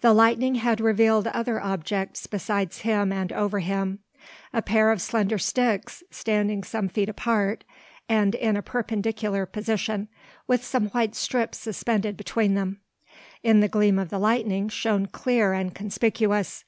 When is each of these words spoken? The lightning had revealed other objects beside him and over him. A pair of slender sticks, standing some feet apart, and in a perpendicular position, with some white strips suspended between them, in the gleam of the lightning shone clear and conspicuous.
The 0.00 0.12
lightning 0.12 0.54
had 0.54 0.80
revealed 0.80 1.26
other 1.26 1.60
objects 1.60 2.28
beside 2.28 2.72
him 2.72 3.12
and 3.12 3.32
over 3.32 3.58
him. 3.58 3.98
A 4.52 4.62
pair 4.62 4.92
of 4.92 5.02
slender 5.02 5.38
sticks, 5.38 6.04
standing 6.08 6.62
some 6.62 6.86
feet 6.88 7.08
apart, 7.08 7.64
and 8.08 8.36
in 8.36 8.56
a 8.56 8.62
perpendicular 8.62 9.44
position, 9.44 10.06
with 10.46 10.64
some 10.64 10.86
white 10.90 11.16
strips 11.16 11.58
suspended 11.58 12.16
between 12.16 12.54
them, 12.54 12.78
in 13.42 13.58
the 13.58 13.66
gleam 13.66 13.98
of 13.98 14.08
the 14.08 14.20
lightning 14.20 14.68
shone 14.68 15.06
clear 15.06 15.52
and 15.52 15.74
conspicuous. 15.74 16.64